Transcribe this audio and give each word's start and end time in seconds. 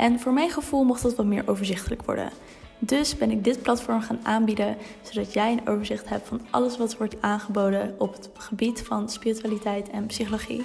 En 0.00 0.20
voor 0.20 0.32
mijn 0.32 0.50
gevoel 0.50 0.84
mocht 0.84 1.02
dat 1.02 1.14
wat 1.14 1.26
meer 1.26 1.48
overzichtelijk 1.48 2.02
worden. 2.02 2.30
Dus 2.78 3.16
ben 3.16 3.30
ik 3.30 3.44
dit 3.44 3.62
platform 3.62 4.00
gaan 4.00 4.20
aanbieden, 4.22 4.76
zodat 5.02 5.32
jij 5.32 5.52
een 5.52 5.68
overzicht 5.68 6.08
hebt 6.08 6.28
van 6.28 6.40
alles 6.50 6.76
wat 6.76 6.96
wordt 6.96 7.22
aangeboden 7.22 7.94
op 7.98 8.12
het 8.12 8.30
gebied 8.34 8.82
van 8.82 9.10
spiritualiteit 9.10 9.90
en 9.90 10.06
psychologie. 10.06 10.64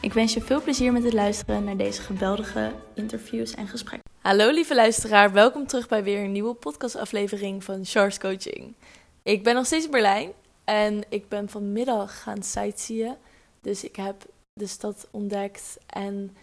Ik 0.00 0.12
wens 0.12 0.34
je 0.34 0.40
veel 0.40 0.62
plezier 0.62 0.92
met 0.92 1.04
het 1.04 1.12
luisteren 1.12 1.64
naar 1.64 1.76
deze 1.76 2.02
geweldige 2.02 2.72
interviews 2.94 3.54
en 3.54 3.68
gesprekken. 3.68 4.10
Hallo 4.20 4.50
lieve 4.50 4.74
luisteraar, 4.74 5.32
welkom 5.32 5.66
terug 5.66 5.88
bij 5.88 6.02
weer 6.02 6.24
een 6.24 6.32
nieuwe 6.32 6.54
podcastaflevering 6.54 7.64
van 7.64 7.84
Charles 7.84 8.18
Coaching. 8.18 8.74
Ik 9.22 9.42
ben 9.42 9.54
nog 9.54 9.66
steeds 9.66 9.84
in 9.84 9.90
Berlijn 9.90 10.32
en 10.64 11.02
ik 11.08 11.28
ben 11.28 11.48
vanmiddag 11.48 12.22
gaan 12.22 12.42
sightseeën. 12.42 13.14
Dus 13.60 13.84
ik 13.84 13.96
heb 13.96 14.24
de 14.52 14.66
stad 14.66 15.08
ontdekt 15.10 15.78
en 15.86 16.36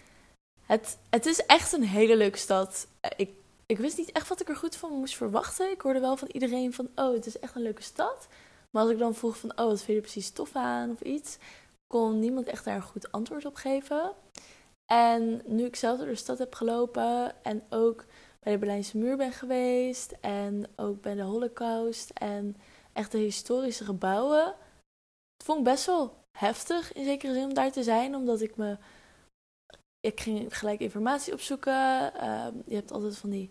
het, 0.68 0.98
het 1.10 1.26
is 1.26 1.46
echt 1.46 1.72
een 1.72 1.84
hele 1.84 2.16
leuke 2.16 2.38
stad. 2.38 2.88
Ik, 3.16 3.30
ik 3.66 3.78
wist 3.78 3.98
niet 3.98 4.12
echt 4.12 4.28
wat 4.28 4.42
ik 4.42 4.50
er 4.50 4.56
goed 4.56 4.76
van 4.76 4.92
moest 4.92 5.16
verwachten. 5.16 5.72
Ik 5.72 5.82
hoorde 5.82 6.00
wel 6.00 6.18
van 6.18 6.28
iedereen 6.32 6.74
van, 6.74 6.90
oh, 6.96 7.14
het 7.14 7.26
is 7.26 7.40
echt 7.40 7.56
een 7.56 7.62
leuke 7.62 7.84
stad. 7.84 8.28
Maar 8.72 8.82
als 8.82 8.92
ik 8.92 8.98
dan 8.98 9.16
vroeg 9.16 9.38
van, 9.38 9.52
oh, 9.52 9.66
wat 9.66 9.78
vind 9.78 9.88
je 9.88 9.94
er 9.94 10.02
precies 10.02 10.30
tof 10.30 10.56
aan 10.56 10.92
of 10.92 11.02
iets, 11.02 11.38
kon 11.88 12.20
niemand 12.20 12.48
echt 12.48 12.66
daar 12.66 12.76
een 12.76 12.82
goed 12.82 13.12
antwoord 13.12 13.46
op 13.46 13.56
geven. 13.56 14.12
En 14.86 15.42
nu 15.46 15.66
ik 15.66 15.76
zelf 15.76 15.98
door 15.98 16.08
de 16.08 16.16
stad 16.16 16.38
heb 16.38 16.56
gelopen 16.56 17.44
en 17.44 17.64
ook 17.70 18.06
bij 18.40 18.54
de 18.54 18.60
Berlijnse 18.60 18.98
muur 18.98 19.18
ben 19.18 19.32
geweest 19.32 20.14
en 20.22 20.68
ook 20.76 21.02
bij 21.02 21.16
de 21.16 21.22
Holocaust 21.22 22.10
en 22.10 22.58
echt 22.94 23.12
de 23.12 23.18
historische 23.18 23.84
gebouwen, 23.84 24.46
het 25.38 25.46
vond 25.46 25.58
ik 25.58 25.64
best 25.64 25.86
wel 25.86 26.14
heftig 26.38 26.94
in 26.94 27.04
zekere 27.04 27.34
zin 27.34 27.44
om 27.44 27.54
daar 27.54 27.72
te 27.72 27.84
zijn, 27.84 28.16
omdat 28.16 28.42
ik 28.42 28.56
me 28.56 28.78
ik 30.08 30.20
ging 30.20 30.58
gelijk 30.58 30.80
informatie 30.80 31.34
opzoeken. 31.34 32.14
Ehm, 32.14 32.54
je 32.66 32.76
hebt 32.76 32.92
altijd 32.92 33.18
van 33.18 33.30
die, 33.30 33.50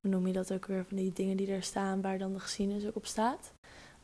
hoe 0.00 0.10
noem 0.10 0.26
je 0.26 0.32
dat 0.32 0.52
ook 0.52 0.66
weer, 0.66 0.84
van 0.84 0.96
die 0.96 1.12
dingen 1.12 1.36
die 1.36 1.52
er 1.52 1.62
staan 1.62 2.00
waar 2.00 2.18
dan 2.18 2.32
de 2.32 2.40
geschiedenis 2.40 2.86
ook 2.86 2.96
op 2.96 3.06
staat. 3.06 3.52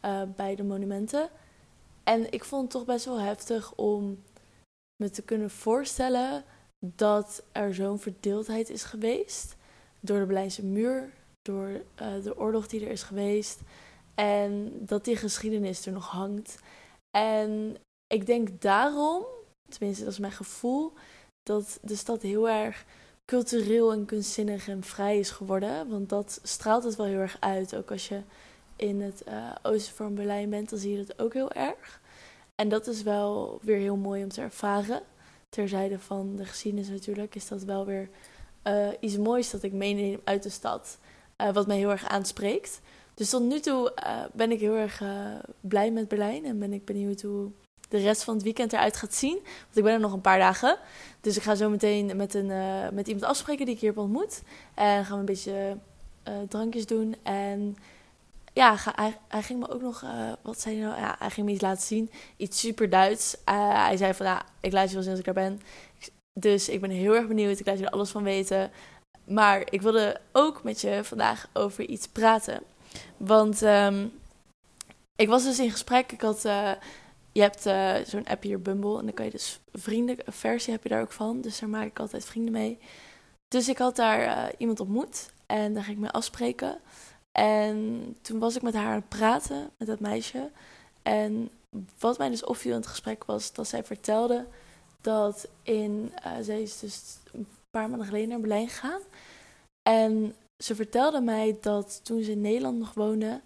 Uh, 0.04 0.22
bij 0.36 0.54
de 0.54 0.62
monumenten. 0.62 1.28
En 2.04 2.32
ik 2.32 2.44
vond 2.44 2.62
het 2.62 2.70
toch 2.70 2.84
best 2.84 3.04
wel 3.04 3.20
heftig 3.20 3.74
om 3.74 4.22
me 4.96 5.10
te 5.10 5.22
kunnen 5.22 5.50
voorstellen 5.50 6.44
dat 6.78 7.42
er 7.52 7.74
zo'n 7.74 7.98
verdeeldheid 7.98 8.70
is 8.70 8.84
geweest. 8.84 9.56
Door 10.00 10.18
de 10.18 10.26
Berlijnse 10.26 10.64
muur, 10.64 11.12
door 11.42 11.68
uh, 11.68 12.22
de 12.22 12.38
oorlog 12.38 12.66
die 12.66 12.84
er 12.84 12.90
is 12.90 13.02
geweest. 13.02 13.60
En 14.14 14.72
dat 14.80 15.04
die 15.04 15.16
geschiedenis 15.16 15.86
er 15.86 15.92
nog 15.92 16.08
hangt. 16.08 16.58
En 17.10 17.76
ik 18.06 18.26
denk 18.26 18.60
daarom, 18.60 19.24
tenminste 19.68 20.04
dat 20.04 20.12
is 20.12 20.18
mijn 20.18 20.32
gevoel, 20.32 20.92
dat 21.48 21.78
de 21.82 21.96
stad 21.96 22.22
heel 22.22 22.48
erg 22.48 22.84
cultureel 23.24 23.92
en 23.92 24.04
kunstzinnig 24.04 24.68
en 24.68 24.82
vrij 24.82 25.18
is 25.18 25.30
geworden. 25.30 25.88
Want 25.88 26.08
dat 26.08 26.40
straalt 26.42 26.84
het 26.84 26.96
wel 26.96 27.06
heel 27.06 27.18
erg 27.18 27.36
uit. 27.40 27.76
Ook 27.76 27.90
als 27.90 28.08
je 28.08 28.20
in 28.76 29.00
het 29.00 29.22
uh, 29.28 29.50
oosten 29.62 29.94
van 29.94 30.14
Berlijn 30.14 30.50
bent, 30.50 30.70
dan 30.70 30.78
zie 30.78 30.92
je 30.92 31.04
dat 31.04 31.18
ook 31.18 31.32
heel 31.32 31.52
erg. 31.52 32.00
En 32.54 32.68
dat 32.68 32.86
is 32.86 33.02
wel 33.02 33.58
weer 33.62 33.78
heel 33.78 33.96
mooi 33.96 34.22
om 34.22 34.28
te 34.28 34.40
ervaren. 34.40 35.02
Terzijde 35.48 35.98
van 35.98 36.36
de 36.36 36.44
geschiedenis 36.44 36.88
natuurlijk, 36.88 37.34
is 37.34 37.48
dat 37.48 37.62
wel 37.62 37.86
weer 37.86 38.08
uh, 38.64 38.88
iets 39.00 39.16
moois 39.16 39.50
dat 39.50 39.62
ik 39.62 39.72
meeneem 39.72 40.20
uit 40.24 40.42
de 40.42 40.50
stad. 40.50 40.98
Uh, 41.42 41.52
wat 41.52 41.66
mij 41.66 41.76
heel 41.76 41.90
erg 41.90 42.08
aanspreekt. 42.08 42.80
Dus 43.14 43.30
tot 43.30 43.42
nu 43.42 43.60
toe 43.60 43.92
ben 44.32 44.50
ik 44.50 44.60
heel 44.60 44.74
erg 44.74 45.02
blij 45.60 45.90
met 45.90 46.08
Berlijn. 46.08 46.44
En 46.44 46.58
ben 46.58 46.72
ik 46.72 46.84
benieuwd 46.84 47.22
hoe 47.22 47.50
de 47.88 47.98
rest 47.98 48.24
van 48.24 48.34
het 48.34 48.42
weekend 48.42 48.72
eruit 48.72 48.96
gaat 48.96 49.14
zien. 49.14 49.38
Want 49.42 49.76
ik 49.76 49.82
ben 49.82 49.92
er 49.92 50.00
nog 50.00 50.12
een 50.12 50.20
paar 50.20 50.38
dagen. 50.38 50.78
Dus 51.20 51.36
ik 51.36 51.42
ga 51.42 51.54
zo 51.54 51.70
meteen 51.70 52.16
met, 52.16 52.34
een, 52.34 52.48
uh, 52.48 52.88
met 52.92 53.06
iemand 53.06 53.26
afspreken 53.26 53.64
die 53.66 53.74
ik 53.74 53.80
hier 53.80 53.90
heb 53.90 53.98
ontmoet. 53.98 54.42
En 54.74 55.04
gaan 55.04 55.14
we 55.14 55.18
een 55.18 55.24
beetje 55.24 55.76
uh, 56.28 56.34
drankjes 56.48 56.86
doen. 56.86 57.16
En 57.22 57.76
ja, 58.52 58.76
hij, 59.28 59.42
ging 59.42 59.58
me 59.58 59.70
ook 59.70 59.80
nog, 59.80 60.02
uh, 60.02 60.32
wat 60.42 60.60
zei 60.60 60.76
hij 60.76 60.84
nou? 60.84 61.00
Ja, 61.00 61.16
hij 61.18 61.30
ging 61.30 61.46
me 61.46 61.52
iets 61.52 61.62
laten 61.62 61.82
zien. 61.82 62.10
Iets 62.36 62.60
super 62.60 62.90
Duits. 62.90 63.36
hij 63.44 63.96
zei 63.96 64.14
van, 64.14 64.42
ik 64.60 64.72
laat 64.72 64.88
je 64.88 64.94
wel 64.94 65.02
zien 65.02 65.10
als 65.10 65.20
ik 65.20 65.24
daar 65.24 65.34
ben. 65.34 65.60
Dus 66.40 66.68
ik 66.68 66.80
ben 66.80 66.90
heel 66.90 67.14
erg 67.14 67.26
benieuwd. 67.26 67.58
Ik 67.58 67.66
laat 67.66 67.78
je 67.78 67.84
er 67.84 67.90
alles 67.90 68.10
van 68.10 68.22
weten. 68.22 68.70
Maar 69.24 69.72
ik 69.72 69.82
wilde 69.82 70.20
ook 70.32 70.62
met 70.62 70.80
je 70.80 71.00
vandaag 71.04 71.48
over 71.52 71.84
iets 71.84 72.08
praten. 72.08 72.62
Want 73.16 73.62
um, 73.62 74.12
ik 75.16 75.28
was 75.28 75.44
dus 75.44 75.58
in 75.58 75.70
gesprek. 75.70 76.12
Ik 76.12 76.20
had 76.20 76.44
je 77.38 77.44
hebt 77.44 77.66
uh, 77.66 77.94
zo'n 78.06 78.26
app 78.26 78.42
hier, 78.42 78.62
Bumble. 78.62 78.98
En 78.98 79.04
dan 79.04 79.14
kan 79.14 79.24
je 79.24 79.30
dus 79.30 79.60
vrienden, 79.72 80.16
versie 80.26 80.72
heb 80.72 80.82
je 80.82 80.88
daar 80.88 81.00
ook 81.00 81.12
van. 81.12 81.40
Dus 81.40 81.58
daar 81.58 81.68
maak 81.68 81.86
ik 81.86 81.98
altijd 81.98 82.24
vrienden 82.24 82.52
mee. 82.52 82.78
Dus 83.48 83.68
ik 83.68 83.78
had 83.78 83.96
daar 83.96 84.20
uh, 84.20 84.44
iemand 84.58 84.80
ontmoet. 84.80 85.30
En 85.46 85.74
daar 85.74 85.82
ging 85.82 85.96
ik 85.96 86.02
mee 86.02 86.10
afspreken. 86.10 86.80
En 87.32 88.16
toen 88.22 88.38
was 88.38 88.56
ik 88.56 88.62
met 88.62 88.74
haar 88.74 88.86
aan 88.86 88.94
het 88.94 89.08
praten, 89.08 89.70
met 89.76 89.88
dat 89.88 90.00
meisje. 90.00 90.50
En 91.02 91.50
wat 91.98 92.18
mij 92.18 92.28
dus 92.28 92.44
opviel 92.44 92.72
in 92.72 92.78
het 92.78 92.86
gesprek 92.86 93.24
was 93.24 93.52
dat 93.52 93.68
zij 93.68 93.84
vertelde 93.84 94.46
dat 95.00 95.48
in... 95.62 96.12
Uh, 96.26 96.32
zij 96.40 96.62
is 96.62 96.78
dus 96.78 97.16
een 97.32 97.46
paar 97.70 97.88
maanden 97.88 98.06
geleden 98.06 98.28
naar 98.28 98.40
Berlijn 98.40 98.68
gegaan. 98.68 99.00
En 99.82 100.34
ze 100.64 100.74
vertelde 100.74 101.20
mij 101.20 101.58
dat 101.60 102.00
toen 102.02 102.22
ze 102.22 102.30
in 102.30 102.40
Nederland 102.40 102.78
nog 102.78 102.94
woonde... 102.94 103.40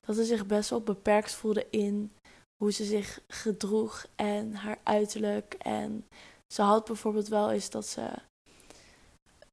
dat 0.00 0.16
ze 0.16 0.24
zich 0.24 0.46
best 0.46 0.70
wel 0.70 0.80
beperkt 0.80 1.32
voelde 1.32 1.66
in 1.70 2.10
hoe 2.58 2.72
ze 2.72 2.84
zich 2.84 3.20
gedroeg 3.28 4.06
en 4.16 4.54
haar 4.54 4.78
uiterlijk. 4.82 5.54
En 5.58 6.06
ze 6.46 6.62
had 6.62 6.84
bijvoorbeeld 6.84 7.28
wel 7.28 7.50
eens 7.50 7.70
dat 7.70 7.86
ze. 7.86 8.08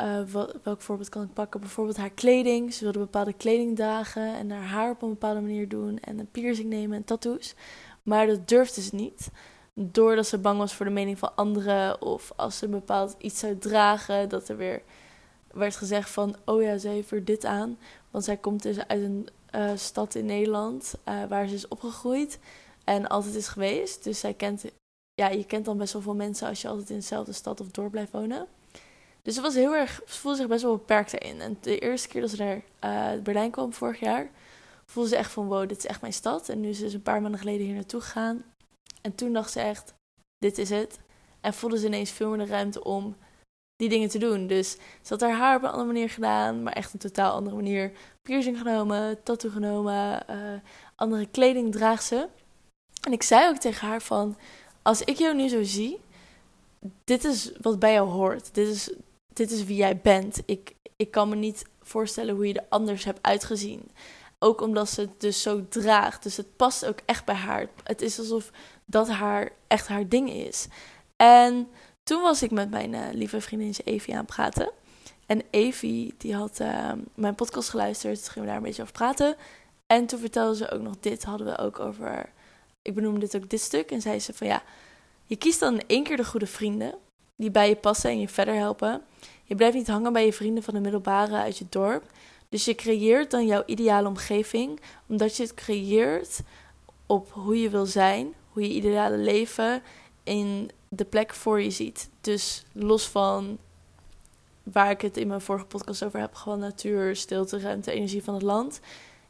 Uh, 0.02 0.24
welk 0.64 0.82
voorbeeld 0.82 1.10
kan 1.10 1.24
ik 1.24 1.34
pakken? 1.34 1.60
Bijvoorbeeld 1.60 1.98
haar 1.98 2.10
kleding. 2.10 2.74
Ze 2.74 2.84
wilde 2.84 3.00
bepaalde 3.00 3.34
kleding 3.34 3.76
dragen 3.76 4.36
en 4.36 4.52
haar 4.52 4.64
haar 4.64 4.90
op 4.90 5.02
een 5.02 5.10
bepaalde 5.10 5.42
manier 5.42 5.70
doen 5.70 6.00
en 6.00 6.20
een 6.20 6.32
piercing 6.32 6.70
nemen 6.70 6.98
en 6.98 7.04
tattoos. 7.04 7.56
Maar 8.04 8.28
dat 8.28 8.48
durfde 8.48 8.82
ze 8.82 8.96
niet. 8.96 9.30
Doordat 9.74 10.28
ze 10.28 10.38
bang 10.38 10.58
was 10.58 10.74
voor 10.74 10.86
de 10.86 10.92
mening 10.92 11.20
van 11.20 11.36
anderen. 11.36 12.02
Of 12.02 12.32
als 12.36 12.58
ze 12.58 12.66
een 12.66 12.72
bepaald 12.72 13.16
iets 13.18 13.40
zou 13.40 13.58
dragen, 13.58 14.30
dat 14.30 14.50
er 14.50 14.58
weer 14.58 14.82
werd 15.52 15.76
gezegd 15.76 16.10
van... 16.10 16.36
Oh 16.46 16.62
ja, 16.62 16.78
ze 16.78 16.88
heeft 16.88 17.12
er 17.12 17.26
dit 17.26 17.46
aan. 17.46 17.78
Want 18.12 18.24
zij 18.24 18.38
komt 18.38 18.64
dus 18.64 18.88
uit 18.88 19.02
een 19.02 19.28
uh, 19.56 19.72
stad 19.76 20.16
in 20.16 20.26
Nederland 20.26 20.96
uh, 21.08 21.24
waar 21.30 21.48
ze 21.48 21.54
is 21.54 21.68
opgegroeid. 21.68 22.40
En 22.86 23.08
altijd 23.08 23.36
is 23.36 23.48
geweest. 23.48 24.04
Dus 24.04 24.20
zij 24.20 24.34
kent, 24.34 24.66
ja, 25.14 25.28
je 25.30 25.46
kent 25.46 25.66
dan 25.66 25.78
best 25.78 25.94
wel 25.94 26.02
veel 26.02 26.16
mensen 26.16 26.48
als 26.48 26.62
je 26.62 26.68
altijd 26.68 26.90
in 26.90 26.96
dezelfde 26.96 27.34
stad 27.34 27.62
of 27.62 27.68
dorp 27.68 27.92
blijft 27.92 28.12
wonen. 28.12 28.48
Dus 29.22 29.36
ze 29.36 29.42
was 29.42 29.54
heel 29.54 29.76
erg, 29.76 30.02
ze 30.08 30.20
voelde 30.20 30.38
zich 30.38 30.48
best 30.48 30.64
wel 30.64 30.78
beperkt 30.78 31.12
daarin. 31.12 31.42
En 31.42 31.58
de 31.62 31.80
eerste 31.80 32.08
keer 32.08 32.22
dat 32.22 32.30
ze 32.30 32.38
naar 32.38 32.62
uh, 33.16 33.22
Berlijn 33.22 33.52
kwam 33.52 33.74
vorig 33.74 34.00
jaar, 34.00 34.30
voelde 34.86 35.10
ze 35.10 35.16
echt 35.16 35.32
van 35.32 35.48
wow, 35.48 35.68
dit 35.68 35.78
is 35.78 35.86
echt 35.86 36.02
mijn 36.02 36.14
stad. 36.14 36.50
En 36.50 36.62
nu 36.62 36.70
is 36.70 36.80
ze 36.80 36.94
een 36.94 37.02
paar 37.02 37.22
maanden 37.22 37.40
geleden 37.40 37.66
hier 37.66 37.76
naartoe 37.76 38.02
gegaan. 38.02 38.44
En 39.02 39.16
toen 39.16 39.34
dacht 39.34 39.52
ze 39.52 39.60
echt, 39.60 39.94
dit 40.38 40.58
is 40.58 40.70
het. 40.70 41.00
En 41.42 41.54
voelde 41.54 41.78
ze 41.78 41.86
ineens 41.86 42.12
veel 42.12 42.30
meer 42.30 42.46
de 42.46 42.52
ruimte 42.52 42.84
om 42.84 43.16
die 43.76 43.90
dingen 43.90 44.10
te 44.10 44.18
doen. 44.18 44.48
Dus 44.48 44.72
ze 44.72 44.80
had 45.08 45.22
haar 45.22 45.38
haar 45.38 45.56
op 45.56 45.64
een 45.64 45.70
andere 45.70 45.88
manier 45.88 46.10
gedaan, 46.10 46.64
maar 46.64 46.74
echt 46.74 46.94
een 46.94 47.00
totaal 47.00 47.34
andere 47.34 47.56
manier. 47.56 47.92
Piercing 48.22 48.58
genomen, 48.58 49.24
tattoo 49.24 49.52
genomen, 49.52 50.24
uh, 50.30 50.60
andere 50.96 51.26
kleding 51.26 51.72
draagt 51.72 52.04
ze. 52.04 52.28
En 53.06 53.12
ik 53.12 53.24
zei 53.24 53.50
ook 53.50 53.58
tegen 53.58 53.88
haar 53.88 54.02
van, 54.02 54.38
als 54.82 55.02
ik 55.02 55.18
jou 55.18 55.36
nu 55.36 55.48
zo 55.48 55.64
zie, 55.64 56.00
dit 57.04 57.24
is 57.24 57.52
wat 57.62 57.80
bij 57.80 57.94
jou 57.94 58.10
hoort. 58.10 58.54
Dit 58.54 58.68
is, 58.68 58.94
dit 59.34 59.52
is 59.52 59.64
wie 59.64 59.76
jij 59.76 59.98
bent. 59.98 60.42
Ik, 60.46 60.76
ik 60.96 61.12
kan 61.12 61.30
me 61.30 61.36
niet 61.36 61.66
voorstellen 61.82 62.36
hoe 62.36 62.48
je 62.48 62.54
er 62.54 62.66
anders 62.70 63.04
hebt 63.04 63.20
uitgezien. 63.22 63.92
Ook 64.40 64.62
omdat 64.62 64.90
ze 64.90 65.02
het 65.02 65.22
dus 65.22 65.42
zo 65.42 65.66
draagt. 65.70 66.24
Dus 66.24 66.38
het 66.38 66.56
past 66.56 66.86
ook 66.86 67.00
echt 67.06 67.26
bij 67.26 67.36
haar. 67.36 67.68
Het 67.84 68.02
is 68.02 68.20
alsof 68.20 68.52
dat 68.86 69.10
haar 69.10 69.52
echt 69.68 69.88
haar 69.88 70.08
ding 70.08 70.30
is. 70.32 70.68
En 71.16 71.68
toen 72.04 72.22
was 72.22 72.44
ik 72.44 72.52
met 72.52 72.70
mijn 72.70 72.94
uh, 72.94 73.02
lieve 73.12 73.42
vriendin 73.42 73.76
Evie 73.84 74.14
aan 74.14 74.20
het 74.20 74.28
praten. 74.28 74.72
En 75.26 75.42
Evie, 75.50 76.14
die 76.18 76.36
had 76.36 76.60
uh, 76.60 76.92
mijn 77.16 77.36
podcast 77.36 77.70
geluisterd. 77.70 78.24
Toen 78.24 78.32
gingen 78.32 78.42
we 78.42 78.48
daar 78.48 78.58
een 78.58 78.64
beetje 78.64 78.82
over 78.82 78.94
praten. 78.94 79.36
En 79.88 80.06
toen 80.06 80.20
vertelde 80.20 80.56
ze 80.56 80.72
ook 80.72 80.82
nog 80.82 80.96
dit. 81.00 81.24
Hadden 81.24 81.48
we 81.48 81.58
ook 81.58 81.80
over 81.80 82.34
ik 82.86 82.94
benoemde 82.94 83.20
dit 83.20 83.36
ook 83.36 83.50
dit 83.50 83.62
stuk. 83.62 83.92
En 83.92 84.02
zei 84.02 84.20
ze 84.20 84.34
van 84.34 84.48
ja, 84.48 84.64
je 85.26 85.36
kiest 85.36 85.60
dan 85.60 85.82
één 85.88 86.04
keer 86.04 86.18
de 86.18 86.26
goede 86.26 86.48
vrienden. 86.48 86.96
Die 87.36 87.52
bij 87.52 87.70
je 87.70 87.76
passen 87.76 88.10
en 88.10 88.20
je 88.20 88.28
verder 88.28 88.56
helpen. 88.56 89.02
Je 89.44 89.56
blijft 89.56 89.76
niet 89.76 89.88
hangen 89.88 90.14
bij 90.14 90.26
je 90.26 90.34
vrienden 90.34 90.64
van 90.64 90.74
de 90.74 90.80
middelbare 90.80 91.36
uit 91.36 91.58
je 91.58 91.66
dorp. 91.70 92.04
Dus 92.50 92.66
je 92.66 92.76
creëert 92.76 93.32
dan 93.32 93.46
jouw 93.46 93.64
ideale 93.66 94.08
omgeving, 94.08 94.80
omdat 95.08 95.38
je 95.38 95.44
het 95.44 95.54
creëert 95.54 96.40
op 97.06 97.32
hoe 97.32 97.62
je 97.62 97.70
wil 97.70 97.86
zijn, 97.86 98.34
hoe 98.50 98.64
je 98.64 98.74
ideale 98.74 99.18
leven 99.18 99.84
in 100.24 100.72
de 100.90 101.06
plek 101.06 101.34
voor 101.34 101.62
je 101.62 101.70
ziet. 101.70 102.10
Dus 102.22 102.66
los 102.72 103.08
van 103.08 103.58
waar 104.64 104.90
ik 104.90 105.02
het 105.02 105.18
in 105.18 105.28
mijn 105.28 105.42
vorige 105.42 105.66
podcast 105.66 106.04
over 106.04 106.20
heb, 106.20 106.34
gewoon 106.34 106.60
natuur, 106.60 107.16
stilte, 107.16 107.60
ruimte, 107.60 107.92
energie 107.92 108.24
van 108.24 108.34
het 108.34 108.44
land, 108.44 108.80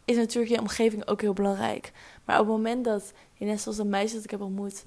is 0.05 0.15
natuurlijk 0.15 0.53
je 0.53 0.59
omgeving 0.59 1.07
ook 1.07 1.21
heel 1.21 1.33
belangrijk. 1.33 1.91
Maar 2.25 2.39
op 2.39 2.45
het 2.45 2.55
moment 2.55 2.85
dat 2.85 3.13
je 3.33 3.45
net 3.45 3.61
zoals 3.61 3.77
een 3.77 3.89
meisje 3.89 4.15
dat 4.15 4.23
ik 4.23 4.31
heb 4.31 4.41
ontmoet, 4.41 4.85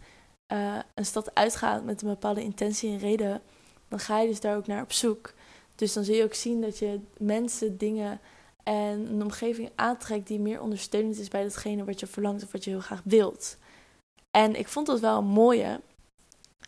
uh, 0.52 0.79
een 0.94 1.06
stad 1.06 1.35
uitgaat 1.35 1.85
met 1.85 2.02
een 2.02 2.08
bepaalde 2.08 2.43
intentie 2.43 2.90
en 2.90 2.99
reden, 2.99 3.43
dan 3.88 3.99
ga 3.99 4.20
je 4.20 4.29
dus 4.29 4.40
daar 4.40 4.56
ook 4.56 4.67
naar 4.67 4.82
op 4.82 4.93
zoek. 4.93 5.35
Dus 5.75 5.93
dan 5.93 6.05
zul 6.05 6.14
je 6.14 6.25
ook 6.25 6.35
zien 6.35 6.61
dat 6.61 6.79
je 6.79 7.00
mensen, 7.19 7.79
dingen 7.79 8.20
en 8.62 9.06
een 9.12 9.23
omgeving 9.23 9.70
aantrekt 9.75 10.26
die 10.26 10.40
meer 10.40 10.61
ondersteunend 10.61 11.19
is 11.19 11.29
bij 11.29 11.43
datgene 11.43 11.85
wat 11.85 12.00
je 12.00 12.06
verlangt 12.06 12.43
of 12.43 12.52
wat 12.52 12.64
je 12.64 12.70
heel 12.70 12.81
graag 12.81 13.00
wilt. 13.05 13.56
En 14.31 14.55
ik 14.55 14.69
vond 14.69 14.87
dat 14.87 15.00
wel 15.00 15.19
een 15.19 15.25
mooie, 15.25 15.81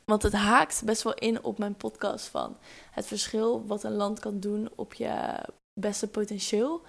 want 0.04 0.22
het 0.22 0.32
haakt 0.32 0.82
best 0.84 1.02
wel 1.02 1.14
in 1.14 1.44
op 1.44 1.58
mijn 1.58 1.74
podcast 1.74 2.26
van 2.26 2.56
het 2.90 3.06
verschil 3.06 3.66
wat 3.66 3.82
een 3.82 3.94
land 3.94 4.18
kan 4.18 4.40
doen 4.40 4.70
op 4.74 4.94
je 4.94 5.42
beste 5.80 6.08
potentieel. 6.08 6.82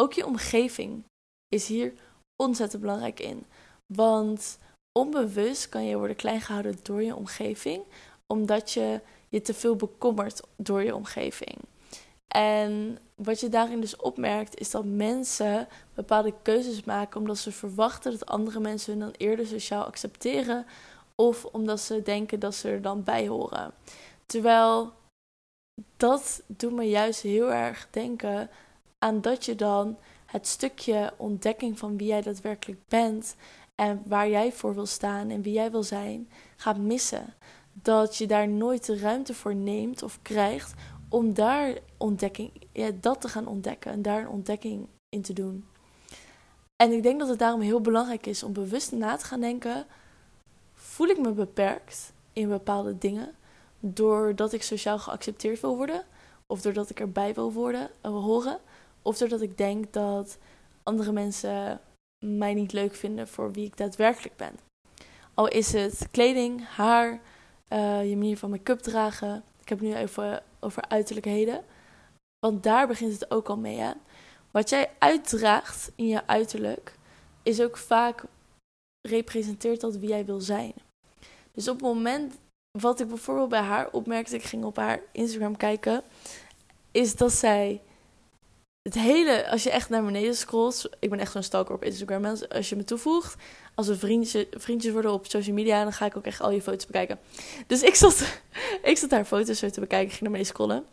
Ook 0.00 0.12
je 0.12 0.26
omgeving 0.26 1.04
is 1.48 1.68
hier 1.68 1.92
ontzettend 2.36 2.82
belangrijk 2.82 3.20
in. 3.20 3.46
Want 3.86 4.58
onbewust 4.98 5.68
kan 5.68 5.84
je 5.86 5.98
worden 5.98 6.16
klein 6.16 6.40
gehouden 6.40 6.78
door 6.82 7.02
je 7.02 7.16
omgeving, 7.16 7.82
omdat 8.26 8.72
je 8.72 9.00
je 9.28 9.40
te 9.40 9.54
veel 9.54 9.76
bekommert 9.76 10.40
door 10.56 10.82
je 10.82 10.94
omgeving. 10.94 11.58
En 12.28 12.98
wat 13.14 13.40
je 13.40 13.48
daarin 13.48 13.80
dus 13.80 13.96
opmerkt, 13.96 14.58
is 14.58 14.70
dat 14.70 14.84
mensen 14.84 15.68
bepaalde 15.94 16.34
keuzes 16.42 16.84
maken 16.84 17.20
omdat 17.20 17.38
ze 17.38 17.52
verwachten 17.52 18.10
dat 18.12 18.26
andere 18.26 18.60
mensen 18.60 18.90
hun 18.90 19.00
dan 19.00 19.14
eerder 19.16 19.46
sociaal 19.46 19.84
accepteren, 19.84 20.66
of 21.14 21.44
omdat 21.44 21.80
ze 21.80 22.02
denken 22.02 22.40
dat 22.40 22.54
ze 22.54 22.68
er 22.68 22.82
dan 22.82 23.04
bij 23.04 23.28
horen. 23.28 23.72
Terwijl 24.26 24.92
dat 25.96 26.42
doet 26.46 26.72
me 26.72 26.84
juist 26.84 27.20
heel 27.20 27.52
erg 27.52 27.88
denken 27.90 28.50
aan 28.98 29.20
dat 29.20 29.44
je 29.44 29.54
dan 29.54 29.98
het 30.26 30.46
stukje 30.46 31.12
ontdekking 31.16 31.78
van 31.78 31.96
wie 31.96 32.06
jij 32.06 32.22
daadwerkelijk 32.22 32.80
bent 32.88 33.36
en 33.74 34.02
waar 34.06 34.28
jij 34.28 34.52
voor 34.52 34.74
wil 34.74 34.86
staan 34.86 35.30
en 35.30 35.42
wie 35.42 35.52
jij 35.52 35.70
wil 35.70 35.82
zijn, 35.82 36.30
gaat 36.56 36.78
missen. 36.78 37.34
Dat 37.72 38.16
je 38.16 38.26
daar 38.26 38.48
nooit 38.48 38.86
de 38.86 38.98
ruimte 38.98 39.34
voor 39.34 39.54
neemt 39.54 40.02
of 40.02 40.18
krijgt 40.22 40.74
om 41.08 41.34
daar 41.34 41.78
ontdekking, 41.96 42.50
dat 43.00 43.20
te 43.20 43.28
gaan 43.28 43.46
ontdekken 43.46 43.92
en 43.92 44.02
daar 44.02 44.20
een 44.20 44.28
ontdekking 44.28 44.88
in 45.08 45.22
te 45.22 45.32
doen. 45.32 45.64
En 46.76 46.92
ik 46.92 47.02
denk 47.02 47.18
dat 47.18 47.28
het 47.28 47.38
daarom 47.38 47.60
heel 47.60 47.80
belangrijk 47.80 48.26
is 48.26 48.42
om 48.42 48.52
bewust 48.52 48.92
na 48.92 49.16
te 49.16 49.24
gaan 49.24 49.40
denken: 49.40 49.86
voel 50.72 51.06
ik 51.06 51.18
me 51.18 51.32
beperkt 51.32 52.12
in 52.32 52.48
bepaalde 52.48 52.98
dingen 52.98 53.34
doordat 53.80 54.52
ik 54.52 54.62
sociaal 54.62 54.98
geaccepteerd 54.98 55.60
wil 55.60 55.76
worden, 55.76 56.04
of 56.46 56.60
doordat 56.60 56.90
ik 56.90 57.00
erbij 57.00 57.34
wil 57.34 57.52
worden, 57.52 57.90
wil 58.02 58.16
eh, 58.16 58.24
horen, 58.24 58.58
of 59.06 59.18
doordat 59.18 59.40
ik 59.40 59.58
denk 59.58 59.92
dat 59.92 60.38
andere 60.82 61.12
mensen 61.12 61.80
mij 62.24 62.54
niet 62.54 62.72
leuk 62.72 62.94
vinden 62.94 63.28
voor 63.28 63.52
wie 63.52 63.66
ik 63.66 63.76
daadwerkelijk 63.76 64.36
ben. 64.36 64.52
Al 65.34 65.48
is 65.48 65.72
het 65.72 66.08
kleding, 66.10 66.68
haar, 66.68 67.20
uh, 67.68 68.08
je 68.08 68.16
manier 68.16 68.38
van 68.38 68.50
make-up 68.50 68.78
dragen. 68.78 69.44
Ik 69.60 69.68
heb 69.68 69.80
nu 69.80 69.94
even 69.94 70.42
over 70.60 70.88
uiterlijkheden. 70.88 71.64
Want 72.38 72.62
daar 72.62 72.86
begint 72.86 73.12
het 73.12 73.30
ook 73.30 73.48
al 73.48 73.56
mee. 73.56 73.92
Wat 74.50 74.68
jij 74.68 74.90
uitdraagt 74.98 75.92
in 75.94 76.06
je 76.06 76.26
uiterlijk 76.26 76.94
is 77.42 77.60
ook 77.60 77.76
vaak 77.76 78.24
representeert 79.08 79.80
dat 79.80 79.96
wie 79.96 80.08
jij 80.08 80.24
wil 80.24 80.40
zijn. 80.40 80.72
Dus 81.52 81.68
op 81.68 81.74
het 81.74 81.84
moment 81.84 82.38
wat 82.78 83.00
ik 83.00 83.08
bijvoorbeeld 83.08 83.48
bij 83.48 83.60
haar 83.60 83.90
opmerkte, 83.90 84.36
ik 84.36 84.42
ging 84.42 84.64
op 84.64 84.76
haar 84.76 85.00
Instagram 85.12 85.56
kijken, 85.56 86.02
is 86.90 87.16
dat 87.16 87.32
zij 87.32 87.80
het 88.86 88.94
hele, 88.94 89.50
als 89.50 89.62
je 89.62 89.70
echt 89.70 89.88
naar 89.88 90.04
beneden 90.04 90.34
scrolt, 90.34 90.90
ik 90.98 91.10
ben 91.10 91.18
echt 91.18 91.32
zo'n 91.32 91.42
stalker 91.42 91.74
op 91.74 91.84
Instagram, 91.84 92.24
als 92.48 92.68
je 92.68 92.76
me 92.76 92.84
toevoegt, 92.84 93.34
als 93.74 93.86
we 93.86 93.96
vriendjes, 93.96 94.44
vriendjes 94.50 94.92
worden 94.92 95.12
op 95.12 95.26
social 95.26 95.54
media, 95.54 95.82
dan 95.82 95.92
ga 95.92 96.06
ik 96.06 96.16
ook 96.16 96.26
echt 96.26 96.40
al 96.40 96.50
je 96.50 96.62
foto's 96.62 96.86
bekijken. 96.86 97.18
Dus 97.66 97.82
ik 97.82 97.94
zat, 97.94 98.40
ik 98.82 98.98
zat 98.98 99.10
haar 99.10 99.24
foto's 99.24 99.58
zo 99.58 99.70
te 99.70 99.80
bekijken, 99.80 100.08
ging 100.08 100.20
naar 100.20 100.30
beneden 100.30 100.52
scrollen. 100.52 100.84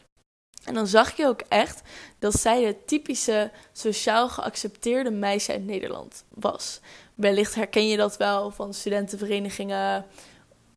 En 0.65 0.73
dan 0.73 0.87
zag 0.87 1.17
je 1.17 1.27
ook 1.27 1.41
echt 1.47 1.81
dat 2.19 2.33
zij 2.39 2.63
het 2.63 2.87
typische 2.87 3.51
sociaal 3.71 4.29
geaccepteerde 4.29 5.11
meisje 5.11 5.51
uit 5.51 5.65
Nederland 5.65 6.23
was. 6.29 6.79
Wellicht 7.15 7.55
herken 7.55 7.87
je 7.87 7.97
dat 7.97 8.17
wel 8.17 8.51
van 8.51 8.73
studentenverenigingen. 8.73 10.05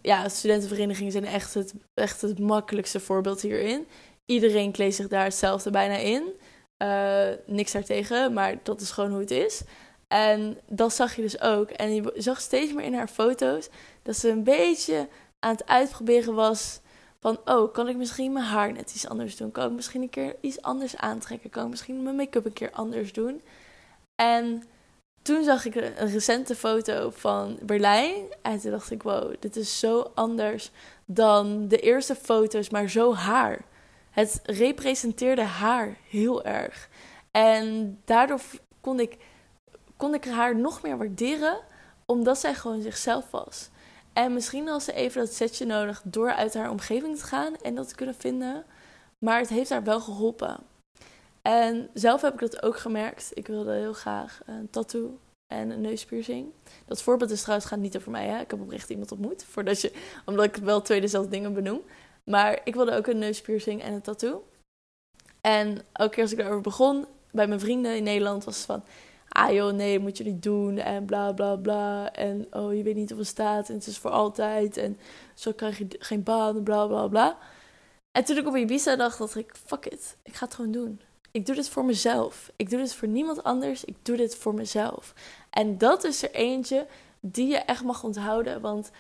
Ja, 0.01 0.29
studentenverenigingen 0.29 1.13
zijn 1.13 1.25
echt 1.25 1.55
het, 1.55 1.75
echt 1.95 2.21
het 2.21 2.39
makkelijkste 2.39 3.01
voorbeeld 3.01 3.41
hierin. 3.41 3.87
Iedereen 4.27 4.73
kleedt 4.73 4.95
zich 4.95 5.09
daar 5.09 5.25
hetzelfde 5.25 5.71
bijna 5.71 5.97
in. 5.97 6.23
Uh, 6.83 7.29
niks 7.47 7.73
daartegen, 7.73 8.33
maar 8.33 8.55
dat 8.63 8.81
is 8.81 8.91
gewoon 8.91 9.11
hoe 9.11 9.21
het 9.21 9.31
is. 9.31 9.63
En 10.09 10.59
dat 10.69 10.93
zag 10.93 11.17
je 11.17 11.23
dus 11.23 11.41
ook. 11.41 11.71
En 11.71 11.95
je 11.95 12.13
zag 12.17 12.41
steeds 12.41 12.73
meer 12.73 12.85
in 12.85 12.95
haar 12.95 13.09
foto's 13.09 13.69
dat 14.03 14.17
ze 14.17 14.29
een 14.29 14.45
beetje 14.45 15.09
aan 15.39 15.53
het 15.53 15.67
uitproberen 15.67 16.35
was 16.35 16.81
van, 17.21 17.39
oh, 17.45 17.73
kan 17.73 17.89
ik 17.89 17.97
misschien 17.97 18.33
mijn 18.33 18.45
haar 18.45 18.73
net 18.73 18.95
iets 18.95 19.09
anders 19.09 19.37
doen? 19.37 19.51
Kan 19.51 19.67
ik 19.67 19.73
misschien 19.73 20.03
een 20.03 20.11
keer 20.11 20.37
iets 20.41 20.63
anders 20.63 20.97
aantrekken? 20.97 21.51
Kan 21.51 21.65
ik 21.65 21.71
misschien 21.71 22.03
mijn 22.03 22.17
make-up 22.17 22.45
een 22.45 22.53
keer 22.53 22.71
anders 22.71 23.13
doen? 23.13 23.43
En 24.15 24.63
toen 25.23 25.45
zag 25.45 25.65
ik 25.65 25.75
een 25.75 26.11
recente 26.13 26.55
foto 26.55 27.11
van 27.11 27.59
Berlijn. 27.63 28.15
En 28.43 28.61
toen 28.61 28.71
dacht 28.71 28.91
ik, 28.91 29.03
wow, 29.03 29.35
dit 29.39 29.57
is 29.57 29.79
zo 29.79 30.11
anders 30.15 30.71
dan 31.05 31.69
de 31.69 31.79
eerste 31.79 32.15
foto's, 32.15 32.71
maar 32.71 32.91
zo 32.91 33.15
haar. 33.15 33.65
Het 34.17 34.41
representeerde 34.43 35.43
haar 35.43 35.97
heel 36.09 36.45
erg. 36.45 36.89
En 37.31 37.99
daardoor 38.05 38.41
kon 38.81 39.01
ik, 39.01 39.17
kon 39.97 40.15
ik 40.15 40.25
haar 40.25 40.57
nog 40.57 40.83
meer 40.83 40.97
waarderen, 40.97 41.59
omdat 42.07 42.39
zij 42.39 42.55
gewoon 42.55 42.83
zichzelf 42.83 43.31
was. 43.31 43.69
En 44.13 44.33
misschien 44.33 44.69
had 44.69 44.83
ze 44.83 44.93
even 44.93 45.21
dat 45.21 45.33
setje 45.33 45.67
nodig 45.67 46.03
door 46.05 46.33
uit 46.33 46.55
haar 46.55 46.71
omgeving 46.71 47.19
te 47.19 47.25
gaan 47.25 47.57
en 47.57 47.75
dat 47.75 47.89
te 47.89 47.95
kunnen 47.95 48.15
vinden. 48.15 48.65
Maar 49.19 49.39
het 49.39 49.49
heeft 49.49 49.71
haar 49.71 49.85
wel 49.85 50.01
geholpen. 50.01 50.57
En 51.43 51.89
zelf 51.95 52.21
heb 52.21 52.33
ik 52.33 52.41
dat 52.41 52.63
ook 52.63 52.79
gemerkt. 52.79 53.31
Ik 53.35 53.47
wilde 53.47 53.73
heel 53.73 53.93
graag 53.93 54.41
een 54.47 54.71
tattoo 54.71 55.19
en 55.47 55.71
een 55.71 55.81
neuspiercing. 55.81 56.53
Dat 56.87 57.03
voorbeeld 57.03 57.31
is 57.31 57.41
trouwens 57.41 57.69
gaat 57.69 57.79
niet 57.79 57.97
over 57.97 58.11
mij. 58.11 58.27
Hè? 58.27 58.41
Ik 58.41 58.51
heb 58.51 58.61
oprecht 58.61 58.91
iemand 58.91 59.13
ontmoet. 59.13 59.45
Voordat 59.45 59.81
je, 59.81 59.93
omdat 60.25 60.45
ik 60.45 60.57
wel 60.57 60.83
twee 60.83 61.01
dezelfde 61.01 61.31
dingen 61.31 61.55
benoem. 61.55 61.83
Maar 62.31 62.61
ik 62.65 62.75
wilde 62.75 62.97
ook 62.97 63.07
een 63.07 63.19
neuspiercing 63.19 63.83
en 63.83 63.93
een 63.93 64.03
tattoo. 64.03 64.45
En 65.41 65.79
elke 65.93 66.15
keer 66.15 66.23
als 66.23 66.33
ik 66.33 66.39
daarover 66.39 66.63
begon 66.63 67.07
bij 67.31 67.47
mijn 67.47 67.61
vrienden 67.61 67.97
in 67.97 68.03
Nederland 68.03 68.45
was 68.45 68.57
het 68.57 68.67
van... 68.67 68.85
Ah 69.29 69.53
joh, 69.53 69.73
nee, 69.73 69.99
moet 69.99 70.19
je 70.19 70.25
niet 70.25 70.43
doen 70.43 70.79
en 70.79 71.05
bla 71.05 71.33
bla 71.33 71.57
bla. 71.57 72.13
En 72.13 72.47
oh, 72.51 72.75
je 72.75 72.83
weet 72.83 72.95
niet 72.95 73.13
of 73.13 73.19
het 73.19 73.27
staat 73.27 73.69
en 73.69 73.75
het 73.75 73.87
is 73.87 73.99
voor 73.99 74.11
altijd. 74.11 74.77
En 74.77 74.99
zo 75.35 75.53
krijg 75.53 75.79
je 75.79 75.87
geen 75.99 76.23
baan, 76.23 76.63
bla 76.63 76.87
bla 76.87 77.09
bla. 77.09 77.39
En 78.13 78.25
toen 78.25 78.37
ik 78.37 78.47
op 78.47 78.57
Ibiza 78.57 78.97
dacht, 78.97 79.19
dacht 79.19 79.37
ik, 79.37 79.55
fuck 79.67 79.87
it. 79.87 80.17
Ik 80.23 80.35
ga 80.35 80.45
het 80.45 80.55
gewoon 80.55 80.73
doen. 80.73 81.01
Ik 81.31 81.47
doe 81.47 81.55
dit 81.55 81.69
voor 81.69 81.85
mezelf. 81.85 82.51
Ik 82.57 82.71
doe 82.71 82.79
dit 82.79 82.95
voor 82.95 83.09
niemand 83.09 83.43
anders. 83.43 83.85
Ik 83.85 83.97
doe 84.03 84.17
dit 84.17 84.37
voor 84.37 84.55
mezelf. 84.55 85.15
En 85.51 85.79
dat 85.79 86.05
is 86.05 86.23
er 86.23 86.31
eentje 86.31 86.87
die 87.21 87.47
je 87.47 87.57
echt 87.57 87.85
mag 87.85 88.05
onthouden. 88.05 88.61
Want 88.61 88.91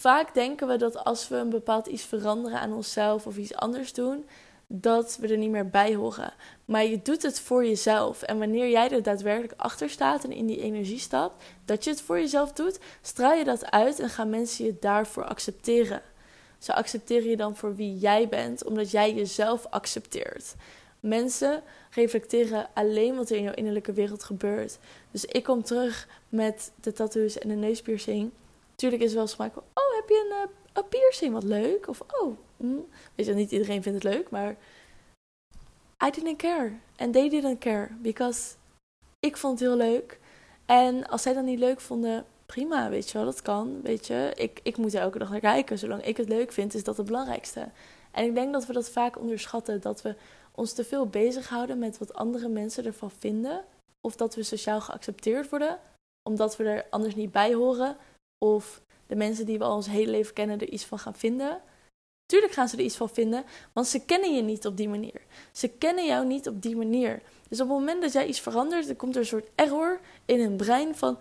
vaak 0.00 0.34
denken 0.34 0.68
we 0.68 0.76
dat 0.76 1.04
als 1.04 1.28
we 1.28 1.36
een 1.36 1.48
bepaald 1.48 1.86
iets 1.86 2.02
veranderen 2.02 2.60
aan 2.60 2.72
onszelf 2.72 3.26
of 3.26 3.36
iets 3.36 3.54
anders 3.54 3.92
doen, 3.92 4.26
dat 4.66 5.16
we 5.20 5.28
er 5.28 5.36
niet 5.36 5.50
meer 5.50 5.68
bij 5.68 5.94
horen. 5.94 6.32
Maar 6.64 6.84
je 6.84 7.02
doet 7.02 7.22
het 7.22 7.40
voor 7.40 7.64
jezelf. 7.64 8.22
En 8.22 8.38
wanneer 8.38 8.70
jij 8.70 8.90
er 8.90 9.02
daadwerkelijk 9.02 9.54
achter 9.56 9.90
staat 9.90 10.24
en 10.24 10.32
in 10.32 10.46
die 10.46 10.60
energie 10.60 10.98
stapt, 10.98 11.44
dat 11.64 11.84
je 11.84 11.90
het 11.90 12.00
voor 12.00 12.18
jezelf 12.18 12.52
doet, 12.52 12.78
straal 13.02 13.34
je 13.34 13.44
dat 13.44 13.70
uit 13.70 13.98
en 13.98 14.08
gaan 14.08 14.30
mensen 14.30 14.64
je 14.64 14.76
daarvoor 14.80 15.24
accepteren. 15.24 16.02
Ze 16.58 16.74
accepteren 16.74 17.30
je 17.30 17.36
dan 17.36 17.56
voor 17.56 17.76
wie 17.76 17.98
jij 17.98 18.28
bent, 18.28 18.64
omdat 18.64 18.90
jij 18.90 19.14
jezelf 19.14 19.66
accepteert. 19.70 20.54
Mensen 21.00 21.62
reflecteren 21.90 22.68
alleen 22.74 23.16
wat 23.16 23.30
er 23.30 23.36
in 23.36 23.42
jouw 23.42 23.54
innerlijke 23.54 23.92
wereld 23.92 24.24
gebeurt. 24.24 24.78
Dus 25.10 25.24
ik 25.24 25.44
kom 25.44 25.62
terug 25.62 26.08
met 26.28 26.72
de 26.80 26.92
tattoos 26.92 27.38
en 27.38 27.48
de 27.48 27.54
neuspiercing. 27.54 28.30
Tuurlijk 28.74 29.02
is 29.02 29.14
wel 29.14 29.28
oh, 29.38 29.77
je 30.08 30.26
een, 30.30 30.48
uh, 30.48 30.54
een 30.72 30.88
piercing? 30.88 31.32
Wat 31.32 31.42
leuk. 31.42 31.88
Of, 31.88 32.00
oh, 32.20 32.36
mm. 32.56 32.86
weet 33.14 33.26
je, 33.26 33.34
niet 33.34 33.50
iedereen 33.50 33.82
vindt 33.82 34.02
het 34.02 34.14
leuk, 34.14 34.30
maar 34.30 34.56
I 36.06 36.10
didn't 36.10 36.36
care. 36.36 36.72
And 36.96 37.12
they 37.12 37.28
didn't 37.28 37.58
care. 37.58 37.88
Because 38.00 38.54
ik 39.20 39.36
vond 39.36 39.58
het 39.58 39.68
heel 39.68 39.76
leuk. 39.76 40.18
En 40.66 41.06
als 41.08 41.22
zij 41.22 41.34
dat 41.34 41.44
niet 41.44 41.58
leuk 41.58 41.80
vonden, 41.80 42.26
prima, 42.46 42.88
weet 42.88 43.10
je 43.10 43.18
wel, 43.18 43.26
dat 43.26 43.42
kan. 43.42 43.82
Weet 43.82 44.06
je, 44.06 44.32
ik, 44.34 44.60
ik 44.62 44.76
moet 44.76 44.94
er 44.94 45.00
elke 45.00 45.18
dag 45.18 45.30
naar 45.30 45.40
kijken. 45.40 45.78
Zolang 45.78 46.04
ik 46.04 46.16
het 46.16 46.28
leuk 46.28 46.52
vind, 46.52 46.74
is 46.74 46.84
dat 46.84 46.96
het 46.96 47.06
belangrijkste. 47.06 47.68
En 48.10 48.24
ik 48.24 48.34
denk 48.34 48.52
dat 48.52 48.66
we 48.66 48.72
dat 48.72 48.90
vaak 48.90 49.18
onderschatten. 49.18 49.80
Dat 49.80 50.02
we 50.02 50.14
ons 50.54 50.72
te 50.72 50.84
veel 50.84 51.06
bezighouden 51.06 51.78
met 51.78 51.98
wat 51.98 52.14
andere 52.14 52.48
mensen 52.48 52.84
ervan 52.84 53.10
vinden. 53.10 53.64
Of 54.00 54.16
dat 54.16 54.34
we 54.34 54.42
sociaal 54.42 54.80
geaccepteerd 54.80 55.48
worden, 55.48 55.78
omdat 56.28 56.56
we 56.56 56.64
er 56.64 56.86
anders 56.90 57.14
niet 57.14 57.32
bij 57.32 57.54
horen. 57.54 57.96
Of 58.44 58.82
de 59.08 59.16
mensen 59.16 59.46
die 59.46 59.58
we 59.58 59.64
al 59.64 59.74
ons 59.74 59.88
hele 59.88 60.10
leven 60.10 60.34
kennen 60.34 60.58
er 60.58 60.68
iets 60.68 60.84
van 60.84 60.98
gaan 60.98 61.14
vinden. 61.14 61.60
Tuurlijk 62.26 62.52
gaan 62.52 62.68
ze 62.68 62.76
er 62.76 62.82
iets 62.82 62.96
van 62.96 63.08
vinden, 63.08 63.44
want 63.72 63.86
ze 63.86 64.04
kennen 64.04 64.34
je 64.34 64.42
niet 64.42 64.66
op 64.66 64.76
die 64.76 64.88
manier. 64.88 65.20
Ze 65.52 65.68
kennen 65.68 66.06
jou 66.06 66.26
niet 66.26 66.48
op 66.48 66.62
die 66.62 66.76
manier. 66.76 67.22
Dus 67.48 67.60
op 67.60 67.68
het 67.68 67.78
moment 67.78 68.02
dat 68.02 68.12
jij 68.12 68.26
iets 68.26 68.40
verandert, 68.40 68.86
dan 68.86 68.96
komt 68.96 69.14
er 69.14 69.20
een 69.20 69.26
soort 69.26 69.48
error 69.54 70.00
in 70.24 70.40
hun 70.40 70.56
brein 70.56 70.94
van: 70.94 71.18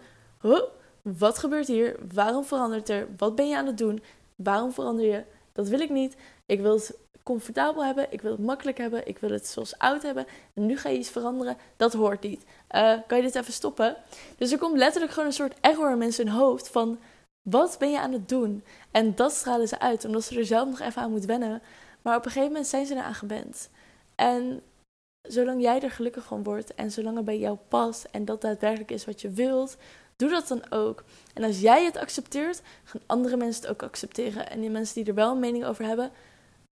wat 1.01 1.37
gebeurt 1.37 1.67
hier? 1.67 1.95
Waarom 2.13 2.43
verandert 2.43 2.89
er? 2.89 3.07
Wat 3.17 3.35
ben 3.35 3.47
je 3.47 3.57
aan 3.57 3.65
het 3.65 3.77
doen? 3.77 4.03
Waarom 4.35 4.71
verander 4.71 5.05
je? 5.05 5.23
Dat 5.53 5.67
wil 5.67 5.79
ik 5.79 5.89
niet. 5.89 6.15
Ik 6.45 6.61
wil 6.61 6.73
het 6.73 6.97
comfortabel 7.23 7.85
hebben. 7.85 8.07
Ik 8.09 8.21
wil 8.21 8.31
het 8.31 8.39
makkelijk 8.39 8.77
hebben. 8.77 9.07
Ik 9.07 9.17
wil 9.17 9.29
het 9.29 9.47
zoals 9.47 9.77
oud 9.77 10.01
hebben. 10.01 10.25
En 10.53 10.65
nu 10.65 10.77
ga 10.77 10.89
je 10.89 10.97
iets 10.97 11.09
veranderen. 11.09 11.57
Dat 11.77 11.93
hoort 11.93 12.21
niet. 12.21 12.43
Uh, 12.71 12.93
kan 13.07 13.17
je 13.17 13.23
dit 13.23 13.35
even 13.35 13.53
stoppen? 13.53 13.95
Dus 14.37 14.51
er 14.51 14.57
komt 14.57 14.77
letterlijk 14.77 15.13
gewoon 15.13 15.27
een 15.27 15.33
soort 15.33 15.53
error 15.61 15.91
in 15.91 15.97
mensen 15.97 16.27
hoofd 16.27 16.69
van 16.69 16.99
wat 17.49 17.75
ben 17.79 17.91
je 17.91 17.99
aan 17.99 18.11
het 18.11 18.29
doen? 18.29 18.63
En 18.91 19.15
dat 19.15 19.31
stralen 19.31 19.67
ze 19.67 19.79
uit, 19.79 20.05
omdat 20.05 20.23
ze 20.23 20.37
er 20.37 20.45
zelf 20.45 20.69
nog 20.69 20.79
even 20.79 21.01
aan 21.01 21.11
moet 21.11 21.25
wennen. 21.25 21.61
Maar 22.01 22.15
op 22.15 22.25
een 22.25 22.31
gegeven 22.31 22.51
moment 22.51 22.67
zijn 22.67 22.85
ze 22.85 22.93
eraan 22.93 23.15
gewend. 23.15 23.69
En 24.15 24.61
zolang 25.21 25.61
jij 25.61 25.81
er 25.81 25.91
gelukkig 25.91 26.23
van 26.23 26.43
wordt 26.43 26.75
en 26.75 26.91
zolang 26.91 27.15
het 27.15 27.25
bij 27.25 27.39
jou 27.39 27.57
past 27.67 28.03
en 28.11 28.25
dat 28.25 28.41
daadwerkelijk 28.41 28.91
is 28.91 29.05
wat 29.05 29.21
je 29.21 29.29
wilt, 29.29 29.77
doe 30.15 30.29
dat 30.29 30.47
dan 30.47 30.71
ook. 30.71 31.03
En 31.33 31.43
als 31.43 31.59
jij 31.59 31.85
het 31.85 31.97
accepteert, 31.97 32.61
gaan 32.83 33.01
andere 33.05 33.37
mensen 33.37 33.61
het 33.61 33.71
ook 33.71 33.83
accepteren. 33.83 34.49
En 34.49 34.59
die 34.59 34.69
mensen 34.69 34.95
die 34.95 35.05
er 35.05 35.13
wel 35.13 35.31
een 35.31 35.39
mening 35.39 35.65
over 35.65 35.85
hebben, 35.85 36.11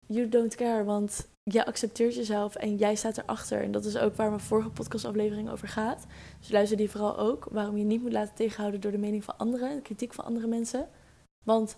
you 0.07 0.29
don't 0.29 0.55
care, 0.55 0.85
want 0.85 1.29
jij 1.43 1.65
accepteert 1.65 2.15
jezelf 2.15 2.55
en 2.55 2.77
jij 2.77 2.95
staat 2.95 3.19
erachter. 3.19 3.63
En 3.63 3.73
dat 3.73 3.85
is 3.85 3.97
ook 3.97 4.17
waar 4.17 4.29
mijn 4.29 4.41
vorige 4.41 4.71
podcastaflevering 4.71 5.51
over 5.51 5.69
gaat. 5.69 6.07
Dus 6.39 6.51
luister 6.51 6.77
die 6.77 6.91
vooral 6.91 7.19
ook. 7.19 7.47
Waarom 7.51 7.77
je 7.77 7.85
niet 7.85 8.03
moet 8.03 8.13
laten 8.13 8.35
tegenhouden 8.35 8.81
door 8.81 8.91
de 8.91 8.99
mening 8.99 9.25
van 9.25 9.37
anderen, 9.37 9.77
de 9.77 9.83
kritiek 9.83 10.15
van 10.15 10.25
andere 10.25 10.47
mensen. 10.47 10.89
Want 11.45 11.77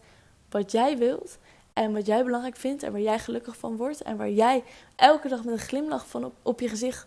wat 0.51 0.73
jij 0.73 0.99
wilt 0.99 1.39
en 1.73 1.93
wat 1.93 2.07
jij 2.07 2.25
belangrijk 2.25 2.57
vindt 2.57 2.83
en 2.83 2.93
waar 2.93 3.01
jij 3.01 3.19
gelukkig 3.19 3.57
van 3.57 3.77
wordt 3.77 4.03
en 4.03 4.17
waar 4.17 4.31
jij 4.31 4.65
elke 4.97 5.29
dag 5.29 5.45
met 5.45 5.55
een 5.55 5.61
glimlach 5.61 6.09
van 6.09 6.25
op, 6.25 6.35
op 6.43 6.61
je 6.61 6.69
gezicht 6.69 7.07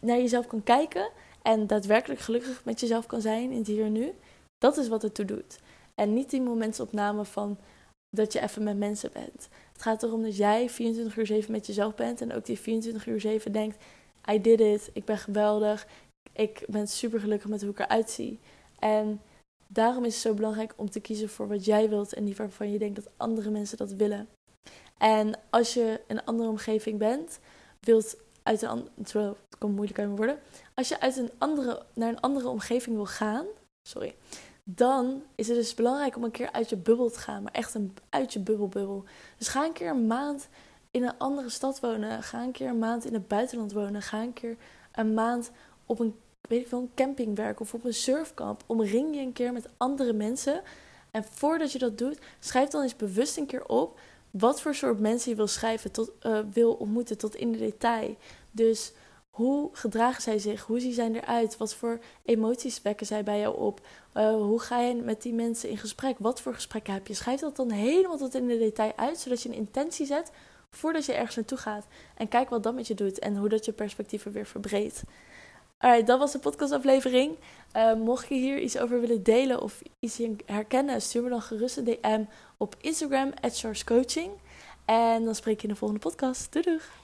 naar 0.00 0.16
jezelf 0.16 0.46
kan 0.46 0.62
kijken 0.62 1.10
en 1.42 1.66
daadwerkelijk 1.66 2.20
gelukkig 2.20 2.64
met 2.64 2.80
jezelf 2.80 3.06
kan 3.06 3.20
zijn 3.20 3.50
in 3.50 3.58
het 3.58 3.66
hier 3.66 3.84
en 3.84 3.92
nu, 3.92 4.12
dat 4.58 4.76
is 4.76 4.88
wat 4.88 5.02
het 5.02 5.14
toe 5.14 5.24
doet. 5.24 5.58
En 5.94 6.14
niet 6.14 6.30
die 6.30 6.42
momentopname 6.42 7.24
van 7.24 7.58
dat 8.10 8.32
je 8.32 8.40
even 8.40 8.62
met 8.62 8.78
mensen 8.78 9.10
bent. 9.12 9.48
Het 9.74 9.82
gaat 9.82 10.02
erom 10.02 10.22
dat 10.22 10.36
jij 10.36 10.70
24 10.70 11.16
uur 11.16 11.26
7 11.26 11.52
met 11.52 11.66
jezelf 11.66 11.94
bent 11.94 12.20
en 12.20 12.32
ook 12.32 12.44
die 12.44 12.58
24 12.58 13.06
uur 13.06 13.20
7 13.20 13.52
denkt: 13.52 13.84
I 14.30 14.40
did 14.40 14.60
it, 14.60 14.90
ik 14.92 15.04
ben 15.04 15.18
geweldig, 15.18 15.86
ik 16.32 16.64
ben 16.68 16.88
super 16.88 17.20
gelukkig 17.20 17.48
met 17.48 17.60
hoe 17.60 17.70
ik 17.70 17.78
eruit 17.78 18.10
zie. 18.10 18.40
En 18.78 19.20
daarom 19.66 20.04
is 20.04 20.12
het 20.12 20.22
zo 20.22 20.34
belangrijk 20.34 20.72
om 20.76 20.90
te 20.90 21.00
kiezen 21.00 21.28
voor 21.28 21.48
wat 21.48 21.64
jij 21.64 21.88
wilt 21.88 22.14
en 22.14 22.24
niet 22.24 22.36
waarvan 22.36 22.72
je 22.72 22.78
denkt 22.78 22.96
dat 22.96 23.12
andere 23.16 23.50
mensen 23.50 23.76
dat 23.76 23.92
willen. 23.92 24.28
En 24.98 25.40
als 25.50 25.74
je 25.74 26.00
in 26.06 26.16
een 26.16 26.24
andere 26.24 26.48
omgeving 26.48 26.98
bent, 26.98 27.38
wilt 27.80 28.16
uit 28.42 28.62
een 28.62 28.68
andere, 28.68 29.28
het 29.28 29.58
komt 29.58 29.74
moeilijk 29.74 29.98
uit 29.98 30.08
mijn 30.08 30.18
woorden. 30.18 30.38
Als 30.74 30.88
je 30.88 31.00
uit 31.00 31.16
een 31.16 31.30
andere, 31.38 31.82
naar 31.94 32.08
een 32.08 32.20
andere 32.20 32.48
omgeving 32.48 32.96
wil 32.96 33.06
gaan, 33.06 33.46
sorry, 33.88 34.14
dan 34.64 35.22
is 35.34 35.48
het 35.48 35.56
dus 35.56 35.74
belangrijk 35.74 36.16
om 36.16 36.24
een 36.24 36.30
keer 36.30 36.52
uit 36.52 36.68
je 36.68 36.76
bubbel 36.76 37.10
te 37.10 37.18
gaan. 37.18 37.42
Maar 37.42 37.52
echt 37.52 37.74
een, 37.74 37.96
uit 38.08 38.32
je 38.32 38.40
bubbelbubbel. 38.40 39.04
Dus 39.38 39.48
ga 39.48 39.64
een 39.64 39.72
keer 39.72 39.90
een 39.90 40.06
maand 40.06 40.48
in 40.90 41.02
een 41.02 41.18
andere 41.18 41.48
stad 41.48 41.80
wonen. 41.80 42.22
Ga 42.22 42.42
een 42.42 42.52
keer 42.52 42.68
een 42.68 42.78
maand 42.78 43.04
in 43.04 43.14
het 43.14 43.28
buitenland 43.28 43.72
wonen. 43.72 44.02
Ga 44.02 44.22
een 44.22 44.32
keer 44.32 44.56
een 44.92 45.14
maand 45.14 45.50
op 45.86 45.98
een, 45.98 46.14
weet 46.40 46.60
ik 46.60 46.68
veel, 46.68 46.78
een 46.78 46.94
camping 46.94 47.36
werken 47.36 47.60
of 47.60 47.74
op 47.74 47.84
een 47.84 47.94
surfkamp. 47.94 48.62
Omring 48.66 49.14
je 49.14 49.20
een 49.20 49.32
keer 49.32 49.52
met 49.52 49.68
andere 49.76 50.12
mensen. 50.12 50.62
En 51.10 51.24
voordat 51.24 51.72
je 51.72 51.78
dat 51.78 51.98
doet, 51.98 52.18
schrijf 52.38 52.68
dan 52.68 52.82
eens 52.82 52.96
bewust 52.96 53.36
een 53.36 53.46
keer 53.46 53.66
op 53.66 53.98
wat 54.30 54.60
voor 54.60 54.74
soort 54.74 55.00
mensen 55.00 55.30
je 55.30 55.36
wil 55.36 55.46
schrijven, 55.46 55.90
tot, 55.90 56.10
uh, 56.22 56.38
wil 56.52 56.72
ontmoeten 56.72 57.18
tot 57.18 57.34
in 57.34 57.52
de 57.52 57.58
detail. 57.58 58.16
Dus 58.50 58.92
hoe 59.34 59.68
gedragen 59.72 60.22
zij 60.22 60.38
zich? 60.38 60.62
Hoe 60.62 60.80
zien 60.80 60.92
zij 60.92 61.10
eruit? 61.10 61.56
Wat 61.56 61.74
voor 61.74 61.98
emoties 62.24 62.82
wekken 62.82 63.06
zij 63.06 63.22
bij 63.24 63.40
jou 63.40 63.58
op? 63.58 63.80
Uh, 64.14 64.34
hoe 64.34 64.60
ga 64.60 64.80
je 64.80 64.94
met 64.94 65.22
die 65.22 65.32
mensen 65.32 65.68
in 65.68 65.78
gesprek? 65.78 66.16
Wat 66.18 66.40
voor 66.40 66.54
gesprekken 66.54 66.92
heb 66.92 67.06
je? 67.06 67.14
Schrijf 67.14 67.40
dat 67.40 67.56
dan 67.56 67.70
helemaal 67.70 68.16
tot 68.16 68.34
in 68.34 68.46
de 68.46 68.58
detail 68.58 68.92
uit, 68.96 69.18
zodat 69.18 69.42
je 69.42 69.48
een 69.48 69.54
intentie 69.54 70.06
zet 70.06 70.30
voordat 70.70 71.06
je 71.06 71.12
ergens 71.12 71.36
naartoe 71.36 71.58
gaat. 71.58 71.86
En 72.16 72.28
kijk 72.28 72.48
wat 72.48 72.62
dat 72.62 72.74
met 72.74 72.86
je 72.86 72.94
doet 72.94 73.18
en 73.18 73.36
hoe 73.36 73.48
dat 73.48 73.64
je 73.64 73.72
perspectieven 73.72 74.32
weer 74.32 74.46
verbreedt. 74.46 75.02
Alright, 75.78 76.06
dat 76.06 76.18
was 76.18 76.32
de 76.32 76.38
podcastaflevering. 76.38 77.36
Uh, 77.76 77.94
mocht 77.94 78.28
je 78.28 78.34
hier 78.34 78.58
iets 78.58 78.78
over 78.78 79.00
willen 79.00 79.22
delen 79.22 79.62
of 79.62 79.82
iets 79.98 80.20
herkennen, 80.46 81.02
stuur 81.02 81.22
me 81.22 81.28
dan 81.28 81.42
gerust 81.42 81.76
een 81.76 81.84
DM 81.84 82.24
op 82.56 82.76
Instagram, 82.80 83.32
Coaching. 83.84 84.30
En 84.84 85.24
dan 85.24 85.34
spreek 85.34 85.56
je 85.56 85.66
in 85.66 85.72
de 85.72 85.78
volgende 85.78 86.02
podcast. 86.02 86.52
Doei 86.52 86.64
doeg! 86.64 87.03